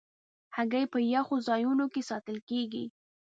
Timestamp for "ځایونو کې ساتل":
1.47-2.37